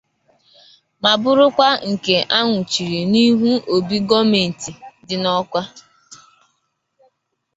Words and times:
ma 1.01 1.11
bụrụkwa 1.21 1.67
nke 1.91 2.15
a 2.37 2.39
nwụchiri 2.47 2.99
n'ihu 3.11 3.51
obi 3.75 3.97
gọọmenti 4.09 4.71
dị 5.07 5.15
n'Awka. 5.23 5.61